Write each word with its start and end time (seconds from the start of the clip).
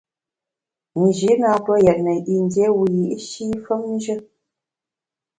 Nji 1.03 1.29
na 1.41 1.49
ntue 1.57 1.75
yètne 1.85 2.13
yin 2.27 2.45
dié 2.51 2.67
wiyi’shi 2.77 3.45
femnjù. 3.65 4.15